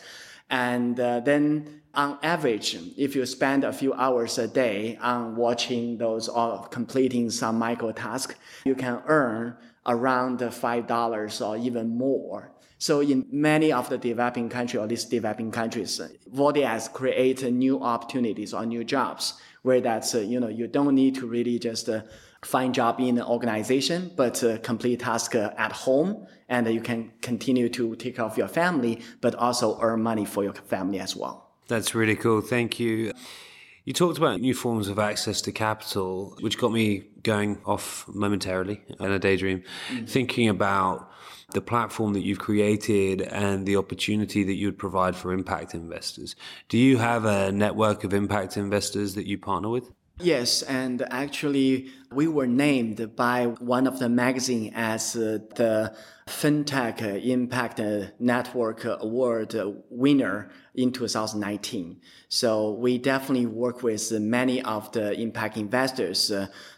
And 0.50 0.98
uh, 0.98 1.20
then 1.20 1.82
on 1.94 2.18
average, 2.22 2.78
if 2.96 3.16
you 3.16 3.26
spend 3.26 3.64
a 3.64 3.72
few 3.72 3.92
hours 3.92 4.38
a 4.38 4.46
day 4.46 4.96
on 5.02 5.34
watching 5.34 5.98
those 5.98 6.28
or 6.28 6.68
completing 6.68 7.28
some 7.28 7.58
micro 7.58 7.90
task, 7.90 8.36
you 8.64 8.76
can 8.76 9.02
earn 9.06 9.56
around 9.88 10.40
$5 10.40 11.46
or 11.46 11.56
even 11.56 11.98
more. 11.98 12.52
So 12.78 13.00
in 13.00 13.26
many 13.32 13.72
of 13.72 13.88
the 13.88 13.98
developing 13.98 14.48
countries, 14.48 14.80
or 14.80 14.86
least 14.86 15.10
developing 15.10 15.50
countries, 15.50 16.00
Vodix 16.32 16.92
create 16.92 17.42
new 17.42 17.82
opportunities 17.82 18.54
or 18.54 18.64
new 18.64 18.84
jobs 18.84 19.34
where 19.62 19.80
that's, 19.80 20.14
uh, 20.14 20.20
you 20.20 20.38
know, 20.38 20.48
you 20.48 20.68
don't 20.68 20.94
need 20.94 21.16
to 21.16 21.26
really 21.26 21.58
just 21.58 21.88
uh, 21.88 22.02
find 22.44 22.72
job 22.72 23.00
in 23.00 23.18
an 23.18 23.24
organization, 23.24 24.12
but 24.16 24.42
uh, 24.44 24.58
complete 24.58 25.00
task 25.00 25.34
uh, 25.34 25.50
at 25.58 25.72
home, 25.72 26.24
and 26.48 26.72
you 26.72 26.80
can 26.80 27.10
continue 27.20 27.68
to 27.68 27.96
take 27.96 28.16
care 28.16 28.24
of 28.24 28.38
your 28.38 28.46
family, 28.46 29.00
but 29.20 29.34
also 29.34 29.78
earn 29.80 30.00
money 30.00 30.24
for 30.24 30.44
your 30.44 30.54
family 30.54 31.00
as 31.00 31.16
well. 31.16 31.50
That's 31.66 31.94
really 31.94 32.16
cool. 32.16 32.40
Thank 32.40 32.78
you. 32.78 33.12
You 33.88 33.94
talked 33.94 34.18
about 34.18 34.42
new 34.42 34.52
forms 34.52 34.88
of 34.88 34.98
access 34.98 35.40
to 35.40 35.50
capital, 35.50 36.36
which 36.40 36.58
got 36.58 36.72
me 36.72 37.04
going 37.22 37.58
off 37.64 38.04
momentarily 38.06 38.82
in 39.00 39.10
a 39.10 39.18
daydream, 39.18 39.62
mm-hmm. 39.88 40.04
thinking 40.04 40.50
about 40.50 41.10
the 41.54 41.62
platform 41.62 42.12
that 42.12 42.20
you've 42.20 42.38
created 42.38 43.22
and 43.22 43.64
the 43.64 43.76
opportunity 43.76 44.44
that 44.44 44.52
you 44.56 44.66
would 44.66 44.76
provide 44.76 45.16
for 45.16 45.32
impact 45.32 45.74
investors. 45.74 46.36
Do 46.68 46.76
you 46.76 46.98
have 46.98 47.24
a 47.24 47.50
network 47.50 48.04
of 48.04 48.12
impact 48.12 48.58
investors 48.58 49.14
that 49.14 49.24
you 49.24 49.38
partner 49.38 49.70
with? 49.70 49.90
Yes, 50.20 50.60
and 50.64 51.00
actually, 51.10 51.90
we 52.12 52.26
were 52.26 52.46
named 52.46 53.16
by 53.16 53.46
one 53.46 53.86
of 53.86 53.98
the 53.98 54.08
magazine 54.08 54.72
as 54.74 55.12
the 55.12 55.94
FinTech 56.26 57.24
Impact 57.24 57.80
Network 58.18 58.84
Award 58.84 59.54
winner 59.90 60.50
in 60.74 60.92
2019. 60.92 62.00
So 62.28 62.72
we 62.72 62.98
definitely 62.98 63.46
work 63.46 63.82
with 63.82 64.12
many 64.12 64.62
of 64.62 64.92
the 64.92 65.18
impact 65.18 65.56
investors 65.56 66.30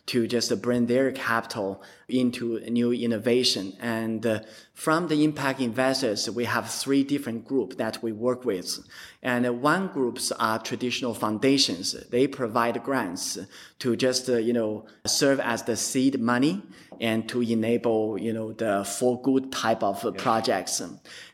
to 0.06 0.26
just 0.26 0.62
bring 0.62 0.86
their 0.86 1.10
capital 1.12 1.82
into 2.08 2.60
new 2.60 2.92
innovation. 2.92 3.76
And 3.80 4.46
from 4.72 5.08
the 5.08 5.24
impact 5.24 5.60
investors, 5.60 6.30
we 6.30 6.44
have 6.44 6.70
three 6.70 7.02
different 7.02 7.44
groups 7.44 7.76
that 7.76 8.02
we 8.02 8.12
work 8.12 8.44
with. 8.44 8.78
And 9.22 9.60
one 9.60 9.88
groups 9.88 10.32
are 10.32 10.58
traditional 10.60 11.12
foundations. 11.12 11.92
They 12.08 12.26
provide 12.26 12.82
grants 12.84 13.38
to 13.80 13.96
just, 13.96 14.28
you 14.28 14.52
know, 14.52 14.86
serve 15.20 15.40
as 15.40 15.62
the 15.64 15.76
seed 15.76 16.18
money 16.18 16.62
and 17.00 17.28
to 17.28 17.40
enable, 17.40 18.18
you 18.18 18.32
know, 18.32 18.52
the 18.52 18.84
for 18.84 19.20
good 19.22 19.50
type 19.50 19.82
of 19.82 20.16
projects. 20.18 20.82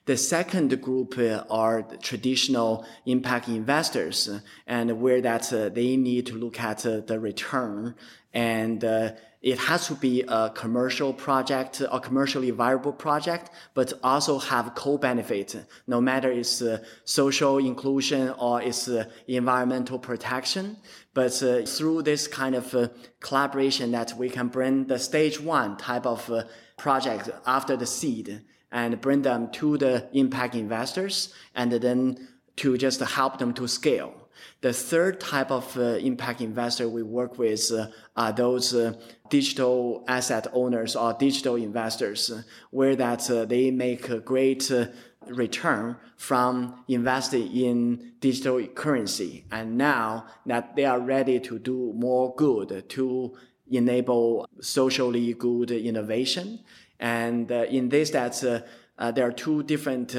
The 0.07 0.17
second 0.17 0.81
group 0.81 1.19
uh, 1.19 1.43
are 1.51 1.83
traditional 2.01 2.87
impact 3.07 3.49
investors, 3.49 4.31
and 4.67 5.01
where 5.01 5.21
that 5.21 5.53
uh, 5.53 5.69
they 5.69 5.97
need 5.97 6.27
to 6.27 6.35
look 6.37 6.61
at 6.61 6.87
uh, 6.87 7.01
the 7.01 7.19
return 7.19 7.97
and 8.37 8.85
uh, 8.85 9.13
it 9.41 9.59
has 9.59 9.87
to 9.87 9.95
be 9.95 10.23
a 10.29 10.51
commercial 10.55 11.13
project 11.15 11.81
or 11.91 12.01
commercially 12.01 12.51
viable 12.51 12.93
project, 12.93 13.51
but 13.73 13.95
also 14.03 14.39
have 14.39 14.75
co-benefit, 14.75 15.65
no 15.87 16.03
matter 16.03 16.31
it's 16.31 16.61
uh, 16.61 16.79
social 17.05 17.57
inclusion 17.57 18.35
or 18.39 18.61
it's 18.61 18.89
uh, 18.89 19.05
environmental 19.27 19.99
protection. 19.99 20.77
But 21.15 21.43
uh, 21.43 21.65
through 21.65 22.03
this 22.03 22.29
kind 22.29 22.55
of 22.55 22.75
uh, 22.75 22.89
collaboration 23.21 23.93
that 23.93 24.13
we 24.19 24.29
can 24.29 24.49
bring 24.49 24.87
the 24.87 24.99
stage 24.99 25.41
one 25.41 25.56
type 25.77 26.07
of 26.07 26.31
uh, 26.31 26.45
project 26.77 27.31
after 27.47 27.77
the 27.77 27.87
seed 27.87 28.43
and 28.71 29.01
bring 29.01 29.23
them 29.23 29.51
to 29.53 29.79
the 29.79 30.09
impact 30.13 30.55
investors 30.55 31.33
and 31.55 31.73
then 31.73 32.29
to 32.57 32.77
just 32.77 33.01
help 33.01 33.39
them 33.39 33.53
to 33.55 33.67
scale. 33.67 34.13
The 34.61 34.73
third 34.73 35.21
type 35.21 35.51
of 35.51 35.77
uh, 35.79 35.83
impact 36.11 36.41
investor 36.41 36.89
we 36.89 37.03
work 37.03 37.39
with 37.39 37.71
uh, 37.73 37.89
are 38.17 38.33
those 38.33 38.75
uh, 38.75 38.93
digital 39.31 40.05
asset 40.09 40.47
owners 40.53 40.95
or 40.95 41.15
digital 41.15 41.57
investors, 41.57 42.33
where 42.71 42.97
that 42.97 43.31
uh, 43.31 43.45
they 43.45 43.71
make 43.71 44.09
a 44.09 44.21
great 44.21 44.71
uh, 44.71 44.87
return 45.27 45.97
from 46.17 46.85
investing 46.89 47.51
in 47.57 48.13
digital 48.21 48.65
currency. 48.69 49.45
And 49.51 49.77
now 49.77 50.27
that 50.47 50.77
they 50.77 50.85
are 50.85 51.01
ready 51.01 51.41
to 51.41 51.59
do 51.59 51.93
more 51.95 52.35
good 52.35 52.89
to 52.91 53.37
enable 53.71 54.49
socially 54.61 55.35
good 55.35 55.71
innovation. 55.71 56.61
And 56.99 57.51
in 57.51 57.89
this, 57.89 58.11
that's, 58.11 58.41
there 58.41 58.65
are 58.99 59.33
two 59.33 59.63
different 59.63 60.15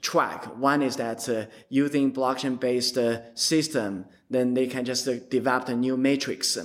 track. 0.00 0.44
One 0.56 0.82
is 0.82 0.96
that 0.96 1.28
uh, 1.28 1.46
using 1.68 2.12
blockchain-based 2.12 2.98
uh, 2.98 3.34
system, 3.34 4.06
then 4.30 4.54
they 4.54 4.66
can 4.66 4.84
just 4.84 5.08
uh, 5.08 5.14
develop 5.30 5.68
a 5.68 5.74
new 5.74 5.96
matrix, 5.96 6.58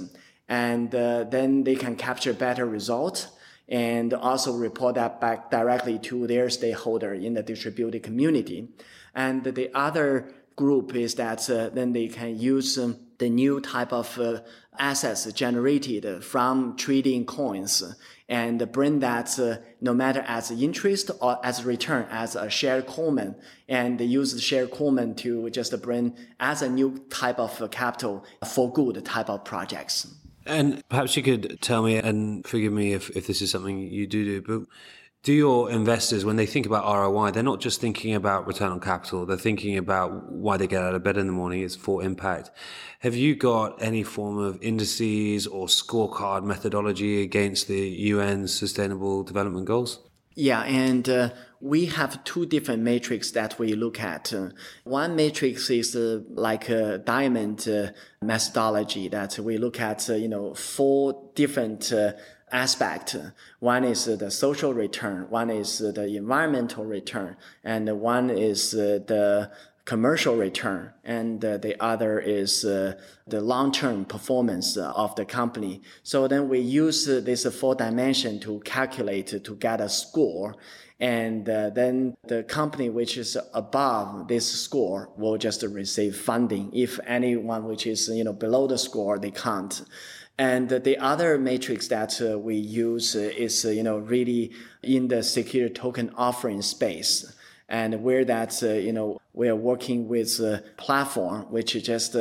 and 0.47 0.93
uh, 0.93 1.23
then 1.23 1.63
they 1.63 1.75
can 1.75 1.95
capture 1.95 2.33
better 2.33 2.65
results 2.65 3.27
and 3.69 4.13
also 4.13 4.53
report 4.55 4.95
that 4.95 5.21
back 5.21 5.49
directly 5.49 5.97
to 5.97 6.27
their 6.27 6.49
stakeholder 6.49 7.13
in 7.13 7.33
the 7.33 7.41
distributed 7.41 8.03
community. 8.03 8.67
And 9.15 9.43
the 9.43 9.71
other 9.73 10.33
group 10.55 10.95
is 10.95 11.15
that 11.15 11.49
uh, 11.49 11.69
then 11.69 11.93
they 11.93 12.07
can 12.07 12.37
use 12.37 12.77
um, 12.77 12.97
the 13.17 13.29
new 13.29 13.61
type 13.61 13.93
of 13.93 14.19
uh, 14.19 14.41
assets 14.79 15.31
generated 15.33 16.23
from 16.23 16.75
trading 16.75 17.25
coins 17.25 17.83
and 18.29 18.71
bring 18.71 18.99
that 18.99 19.37
uh, 19.39 19.57
no 19.81 19.93
matter 19.93 20.23
as 20.27 20.49
interest 20.49 21.11
or 21.21 21.39
as 21.45 21.63
return 21.63 22.07
as 22.09 22.35
a 22.35 22.49
shared 22.49 22.87
common 22.87 23.35
and 23.67 23.99
use 24.01 24.33
the 24.33 24.41
shared 24.41 24.71
common 24.71 25.13
to 25.15 25.49
just 25.49 25.79
bring 25.81 26.15
as 26.39 26.61
a 26.61 26.69
new 26.69 26.97
type 27.09 27.39
of 27.39 27.69
capital 27.71 28.25
for 28.47 28.71
good 28.71 29.03
type 29.05 29.29
of 29.29 29.43
projects. 29.43 30.07
And 30.45 30.83
perhaps 30.89 31.15
you 31.15 31.23
could 31.23 31.61
tell 31.61 31.83
me, 31.83 31.95
and 31.95 32.45
forgive 32.45 32.73
me 32.73 32.93
if, 32.93 33.09
if 33.15 33.27
this 33.27 33.41
is 33.41 33.51
something 33.51 33.77
you 33.77 34.07
do 34.07 34.25
do, 34.25 34.41
but 34.41 34.67
do 35.23 35.31
your 35.31 35.71
investors, 35.71 36.25
when 36.25 36.35
they 36.35 36.45
think 36.45 36.65
about 36.65 36.83
ROI, 36.83 37.31
they're 37.31 37.43
not 37.43 37.61
just 37.61 37.79
thinking 37.79 38.13
about 38.13 38.45
return 38.45 38.71
on 38.73 38.81
capital, 38.81 39.25
they're 39.25 39.37
thinking 39.37 39.77
about 39.77 40.29
why 40.29 40.57
they 40.57 40.67
get 40.67 40.83
out 40.83 40.93
of 40.93 41.03
bed 41.03 41.15
in 41.15 41.27
the 41.27 41.33
morning, 41.33 41.61
it's 41.61 41.77
for 41.77 42.03
impact. 42.03 42.51
Have 42.99 43.15
you 43.15 43.33
got 43.33 43.81
any 43.81 44.03
form 44.03 44.37
of 44.37 44.61
indices 44.61 45.47
or 45.47 45.67
scorecard 45.67 46.43
methodology 46.43 47.21
against 47.21 47.69
the 47.69 47.87
UN 47.87 48.49
Sustainable 48.49 49.23
Development 49.23 49.65
Goals? 49.65 50.01
Yeah, 50.35 50.63
and 50.63 51.07
uh, 51.07 51.29
we 51.61 51.85
have 51.85 52.21
two 52.25 52.45
different 52.45 52.83
metrics 52.83 53.31
that 53.31 53.57
we 53.59 53.75
look 53.75 54.01
at. 54.01 54.33
Uh, 54.33 54.49
one 54.83 55.15
matrix 55.15 55.69
is 55.69 55.95
uh, 55.95 56.21
like 56.31 56.67
a 56.69 56.97
diamond 56.97 57.67
uh, 57.69 57.91
methodology 58.21 59.07
that 59.09 59.39
we 59.39 59.57
look 59.57 59.79
at, 59.79 60.09
uh, 60.09 60.15
you 60.15 60.27
know, 60.27 60.53
four 60.55 61.31
different 61.35 61.93
uh, 61.93 62.13
aspect. 62.53 63.15
One 63.59 63.83
is 63.83 64.05
the 64.05 64.31
social 64.31 64.73
return, 64.73 65.29
one 65.29 65.49
is 65.49 65.79
the 65.79 66.05
environmental 66.15 66.85
return, 66.85 67.35
and 67.63 67.99
one 67.99 68.29
is 68.29 68.71
the 68.71 69.51
commercial 69.85 70.35
return, 70.37 70.93
and 71.03 71.41
the 71.41 71.75
other 71.83 72.19
is 72.19 72.61
the 72.61 72.97
long-term 73.27 74.05
performance 74.05 74.77
of 74.77 75.15
the 75.15 75.25
company. 75.25 75.81
So 76.03 76.27
then 76.27 76.47
we 76.47 76.59
use 76.59 77.05
this 77.05 77.45
four 77.55 77.75
dimension 77.75 78.39
to 78.41 78.61
calculate 78.61 79.43
to 79.43 79.55
get 79.55 79.81
a 79.81 79.89
score. 79.89 80.55
And 80.99 81.49
uh, 81.49 81.71
then 81.71 82.15
the 82.27 82.43
company 82.43 82.89
which 82.89 83.17
is 83.17 83.35
above 83.53 84.29
this 84.29 84.49
score 84.49 85.09
will 85.17 85.37
just 85.37 85.61
receive 85.63 86.15
funding. 86.15 86.69
If 86.71 86.97
anyone 87.05 87.65
which 87.65 87.85
is 87.87 88.07
you 88.07 88.23
know 88.23 88.31
below 88.31 88.67
the 88.67 88.77
score, 88.77 89.19
they 89.19 89.31
can't. 89.31 89.81
And 90.37 90.69
the 90.69 90.97
other 90.97 91.37
matrix 91.37 91.87
that 91.89 92.19
uh, 92.19 92.39
we 92.39 92.55
use 92.55 93.15
is, 93.15 93.65
uh, 93.65 93.69
you 93.69 93.83
know, 93.83 93.99
really 93.99 94.51
in 94.81 95.07
the 95.07 95.21
secure 95.21 95.69
token 95.69 96.11
offering 96.15 96.61
space. 96.61 97.35
And 97.69 98.03
where 98.03 98.25
that, 98.25 98.61
uh, 98.63 98.73
you 98.73 98.93
know, 98.93 99.21
we 99.33 99.47
are 99.47 99.55
working 99.55 100.07
with 100.07 100.39
a 100.39 100.63
platform 100.77 101.43
which 101.51 101.71
just 101.83 102.15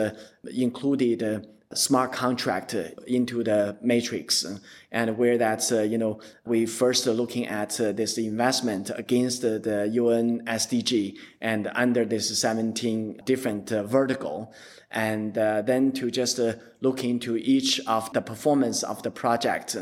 included 0.44 1.46
smart 1.74 2.12
contract 2.12 2.74
into 3.06 3.42
the 3.42 3.76
matrix 3.80 4.44
and 4.90 5.16
where 5.16 5.38
that's 5.38 5.72
uh, 5.72 5.82
you 5.82 5.96
know 5.96 6.20
we 6.44 6.66
first 6.66 7.06
looking 7.06 7.46
at 7.46 7.80
uh, 7.80 7.92
this 7.92 8.18
investment 8.18 8.90
against 8.94 9.42
the, 9.42 9.90
UN 9.92 10.44
SDG 10.46 11.16
and 11.40 11.70
under 11.74 12.04
this 12.04 12.38
17 12.38 13.22
different 13.24 13.72
uh, 13.72 13.82
vertical 13.84 14.52
and 14.92 15.36
uh, 15.38 15.62
then 15.62 15.90
to 15.92 16.10
just 16.10 16.38
uh, 16.38 16.52
look 16.80 17.02
into 17.02 17.36
each 17.36 17.80
of 17.86 18.12
the 18.12 18.20
performance 18.20 18.82
of 18.82 19.02
the 19.02 19.10
project 19.10 19.76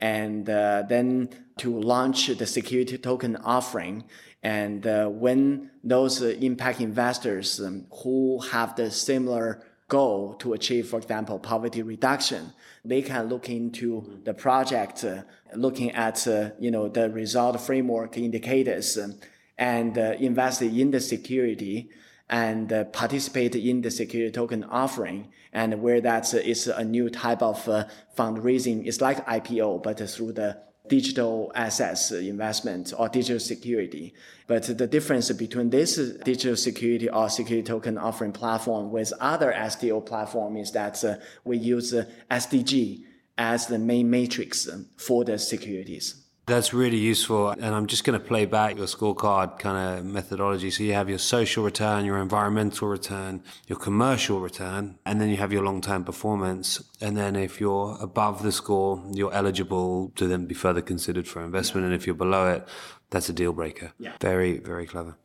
and 0.00 0.48
uh, 0.48 0.82
then 0.88 1.28
to 1.56 1.78
launch 1.78 2.28
the 2.28 2.46
security 2.46 2.96
token 2.98 3.36
offering. 3.36 4.04
And 4.42 4.86
uh, 4.86 5.08
when 5.08 5.70
those 5.82 6.22
uh, 6.22 6.28
impact 6.40 6.80
investors 6.80 7.60
um, 7.60 7.86
who 8.02 8.40
have 8.52 8.76
the 8.76 8.90
similar 8.90 9.62
goal 9.88 10.34
to 10.34 10.52
achieve, 10.52 10.88
for 10.88 10.98
example, 10.98 11.38
poverty 11.38 11.82
reduction, 11.82 12.52
they 12.84 13.02
can 13.02 13.28
look 13.28 13.48
into 13.48 14.20
the 14.24 14.32
project, 14.32 15.04
uh, 15.04 15.22
looking 15.54 15.90
at 15.90 16.26
you 16.58 16.70
know 16.70 16.88
the 16.88 17.10
result 17.10 17.60
framework 17.60 18.16
indicators, 18.16 18.96
um, 18.96 19.16
and 19.58 19.98
invest 19.98 20.62
in 20.62 20.90
the 20.90 21.00
security 21.00 21.90
and 22.30 22.72
uh, 22.72 22.84
participate 22.84 23.56
in 23.56 23.82
the 23.82 23.90
security 23.90 24.30
token 24.30 24.62
offering 24.64 25.28
and 25.52 25.82
where 25.82 26.00
that 26.00 26.32
is 26.32 26.68
a 26.68 26.84
new 26.84 27.10
type 27.10 27.42
of 27.42 27.68
uh, 27.68 27.84
fundraising. 28.16 28.86
It's 28.86 29.00
like 29.00 29.26
IPO, 29.26 29.82
but 29.82 29.98
through 30.08 30.32
the 30.32 30.56
digital 30.88 31.52
assets 31.54 32.12
investment 32.12 32.92
or 32.96 33.08
digital 33.08 33.40
security. 33.40 34.14
But 34.46 34.62
the 34.78 34.86
difference 34.86 35.30
between 35.32 35.70
this 35.70 35.96
digital 35.96 36.56
security 36.56 37.08
or 37.08 37.28
security 37.28 37.66
token 37.66 37.98
offering 37.98 38.32
platform 38.32 38.90
with 38.90 39.12
other 39.20 39.52
STO 39.68 40.00
platform 40.00 40.56
is 40.56 40.70
that 40.72 41.02
uh, 41.04 41.16
we 41.44 41.58
use 41.58 41.92
uh, 41.92 42.04
SDG 42.30 43.04
as 43.36 43.66
the 43.66 43.78
main 43.78 44.08
matrix 44.08 44.68
for 44.96 45.24
the 45.24 45.38
securities. 45.38 46.19
That's 46.50 46.74
really 46.74 46.96
useful. 46.96 47.50
And 47.50 47.72
I'm 47.76 47.86
just 47.86 48.02
going 48.02 48.18
to 48.18 48.26
play 48.26 48.44
back 48.44 48.76
your 48.76 48.86
scorecard 48.86 49.60
kind 49.60 49.78
of 49.78 50.04
methodology. 50.04 50.68
So 50.72 50.82
you 50.82 50.94
have 50.94 51.08
your 51.08 51.20
social 51.20 51.62
return, 51.62 52.04
your 52.04 52.18
environmental 52.18 52.88
return, 52.88 53.44
your 53.68 53.78
commercial 53.78 54.40
return, 54.40 54.98
and 55.06 55.20
then 55.20 55.28
you 55.28 55.36
have 55.36 55.52
your 55.52 55.62
long 55.62 55.80
term 55.80 56.02
performance. 56.02 56.82
And 57.00 57.16
then 57.16 57.36
if 57.36 57.60
you're 57.60 57.96
above 58.00 58.42
the 58.42 58.50
score, 58.50 59.00
you're 59.12 59.32
eligible 59.32 60.10
to 60.16 60.26
then 60.26 60.46
be 60.46 60.56
further 60.56 60.82
considered 60.82 61.28
for 61.28 61.40
investment. 61.40 61.84
And 61.86 61.94
if 61.94 62.04
you're 62.04 62.16
below 62.16 62.48
it, 62.48 62.66
that's 63.10 63.28
a 63.28 63.32
deal 63.32 63.52
breaker. 63.52 63.92
Yeah. 64.00 64.14
Very, 64.20 64.58
very 64.58 64.86
clever. 64.86 65.16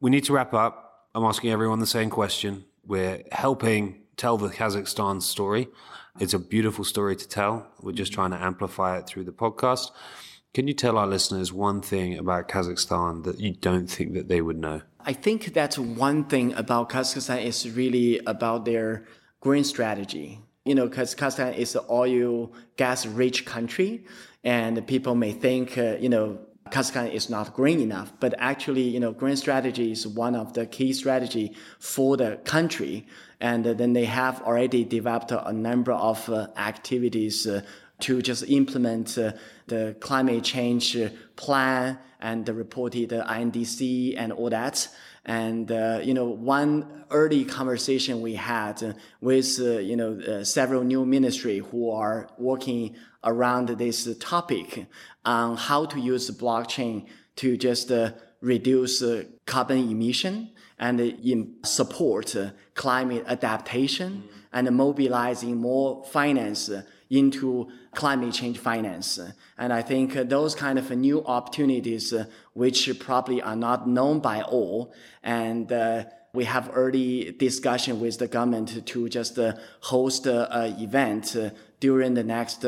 We 0.00 0.08
need 0.08 0.24
to 0.24 0.32
wrap 0.32 0.54
up. 0.54 1.08
I'm 1.14 1.24
asking 1.24 1.50
everyone 1.50 1.80
the 1.80 1.86
same 1.86 2.08
question. 2.08 2.64
We're 2.86 3.22
helping 3.32 4.00
tell 4.16 4.38
the 4.38 4.48
Kazakhstan 4.48 5.20
story. 5.20 5.68
It's 6.18 6.32
a 6.32 6.38
beautiful 6.38 6.84
story 6.84 7.16
to 7.16 7.28
tell. 7.28 7.66
We're 7.82 7.92
just 7.92 8.12
mm-hmm. 8.12 8.20
trying 8.20 8.30
to 8.30 8.42
amplify 8.42 8.96
it 8.96 9.06
through 9.06 9.24
the 9.24 9.32
podcast. 9.32 9.90
Can 10.52 10.66
you 10.66 10.74
tell 10.74 10.98
our 10.98 11.06
listeners 11.06 11.52
one 11.52 11.80
thing 11.80 12.18
about 12.18 12.48
Kazakhstan 12.48 13.22
that 13.22 13.38
you 13.38 13.52
don't 13.52 13.86
think 13.86 14.14
that 14.14 14.26
they 14.26 14.40
would 14.40 14.58
know? 14.58 14.82
I 14.98 15.12
think 15.12 15.54
that 15.54 15.78
one 15.78 16.24
thing 16.24 16.54
about 16.54 16.90
Kazakhstan 16.90 17.44
is 17.44 17.70
really 17.70 18.18
about 18.26 18.64
their 18.64 19.06
green 19.38 19.62
strategy. 19.62 20.40
You 20.64 20.74
know, 20.74 20.88
because 20.88 21.14
Kazakhstan 21.14 21.56
is 21.56 21.76
an 21.76 21.84
oil 21.88 22.52
gas 22.76 23.06
rich 23.06 23.46
country, 23.46 24.04
and 24.42 24.84
people 24.88 25.14
may 25.14 25.30
think, 25.32 25.78
uh, 25.78 25.96
you 26.00 26.08
know, 26.08 26.40
Kazakhstan 26.70 27.12
is 27.12 27.30
not 27.30 27.54
green 27.54 27.80
enough, 27.80 28.12
but 28.18 28.34
actually, 28.38 28.82
you 28.82 28.98
know, 28.98 29.12
green 29.12 29.36
strategy 29.36 29.92
is 29.92 30.06
one 30.06 30.34
of 30.34 30.54
the 30.54 30.66
key 30.66 30.92
strategy 30.92 31.54
for 31.78 32.16
the 32.16 32.40
country. 32.44 33.06
And 33.40 33.64
then 33.64 33.92
they 33.92 34.04
have 34.04 34.42
already 34.42 34.84
developed 34.84 35.32
a 35.32 35.52
number 35.52 35.92
of 35.92 36.28
uh, 36.28 36.48
activities 36.56 37.46
uh, 37.46 37.62
to 38.00 38.22
just 38.22 38.48
implement 38.48 39.16
uh, 39.18 39.32
the 39.66 39.96
climate 40.00 40.44
change 40.44 40.96
plan 41.36 41.98
and 42.20 42.46
the 42.46 42.54
reported 42.54 43.10
INDC 43.10 44.14
and 44.16 44.32
all 44.32 44.50
that. 44.50 44.88
And 45.24 45.70
uh, 45.70 46.00
you 46.02 46.14
know, 46.14 46.26
one 46.26 47.04
early 47.10 47.44
conversation 47.44 48.20
we 48.20 48.34
had 48.34 48.96
with 49.20 49.58
uh, 49.60 49.78
you 49.78 49.96
know 49.96 50.18
uh, 50.20 50.44
several 50.44 50.82
new 50.82 51.04
ministry 51.04 51.58
who 51.58 51.90
are 51.90 52.28
working 52.38 52.96
around 53.24 53.68
this 53.68 54.08
topic 54.18 54.86
on 55.24 55.56
how 55.56 55.84
to 55.84 56.00
use 56.00 56.30
blockchain 56.30 57.06
to 57.36 57.56
just 57.56 57.92
uh, 57.92 58.12
reduce 58.40 59.02
uh, 59.02 59.24
carbon 59.46 59.90
emission 59.90 60.50
and 60.78 61.14
support 61.62 62.34
climate 62.74 63.22
adaptation 63.26 64.24
and 64.52 64.74
mobilizing 64.74 65.56
more 65.56 66.02
finance 66.04 66.70
into 67.10 67.68
climate 67.92 68.32
change 68.32 68.58
finance. 68.58 69.18
And 69.58 69.72
I 69.72 69.82
think 69.82 70.14
those 70.14 70.54
kind 70.54 70.78
of 70.78 70.90
new 70.92 71.24
opportunities, 71.24 72.12
uh, 72.12 72.26
which 72.54 72.98
probably 73.00 73.42
are 73.42 73.56
not 73.56 73.88
known 73.88 74.20
by 74.20 74.42
all, 74.42 74.94
and 75.22 75.70
uh, 75.72 76.04
we 76.32 76.44
have 76.44 76.70
early 76.72 77.32
discussion 77.32 77.98
with 77.98 78.18
the 78.18 78.28
government 78.28 78.86
to 78.86 79.08
just 79.08 79.36
uh, 79.38 79.54
host 79.80 80.26
an 80.26 80.80
event 80.80 81.36
during 81.80 82.14
the 82.14 82.22
next 82.22 82.64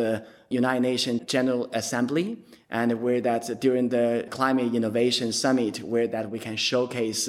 United 0.49 0.81
Nations 0.81 1.23
General 1.27 1.71
Assembly 1.73 2.39
and 2.71 3.01
where 3.01 3.21
that 3.21 3.61
during 3.61 3.91
the 3.91 4.27
climate 4.31 4.75
innovation 4.75 5.33
summit 5.33 5.79
where 5.83 6.09
that 6.09 6.29
we 6.29 6.41
can 6.41 6.57
showcase 6.57 7.29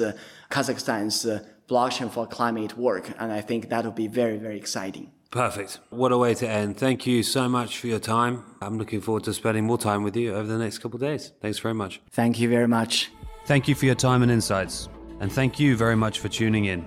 Kazakhstan's 0.49 1.27
blockchain 1.69 2.09
for 2.09 2.25
climate 2.25 2.75
work 2.77 3.11
and 3.19 3.31
I 3.31 3.41
think 3.41 3.69
that 3.69 3.85
will 3.85 3.91
be 3.91 4.07
very 4.07 4.37
very 4.37 4.57
exciting. 4.57 5.11
Perfect. 5.33 5.79
What 5.89 6.11
a 6.11 6.17
way 6.17 6.35
to 6.35 6.47
end. 6.47 6.77
Thank 6.77 7.07
you 7.07 7.23
so 7.23 7.49
much 7.49 7.79
for 7.79 7.87
your 7.87 7.97
time. 7.97 8.43
I'm 8.61 8.77
looking 8.77 9.01
forward 9.01 9.23
to 9.23 9.33
spending 9.33 9.65
more 9.65 9.79
time 9.79 10.03
with 10.03 10.15
you 10.15 10.35
over 10.35 10.47
the 10.47 10.59
next 10.59 10.77
couple 10.77 10.97
of 10.97 11.01
days. 11.01 11.31
Thanks 11.41 11.57
very 11.57 11.73
much. 11.73 12.01
Thank 12.11 12.39
you 12.39 12.47
very 12.47 12.67
much. 12.67 13.09
Thank 13.47 13.67
you 13.67 13.73
for 13.73 13.87
your 13.87 13.95
time 13.95 14.21
and 14.21 14.31
insights. 14.31 14.89
And 15.19 15.31
thank 15.31 15.59
you 15.59 15.75
very 15.75 15.95
much 15.95 16.19
for 16.19 16.29
tuning 16.29 16.65
in. 16.65 16.85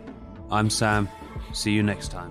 I'm 0.48 0.70
Sam. 0.70 1.08
See 1.52 1.72
you 1.72 1.82
next 1.82 2.12
time. 2.12 2.30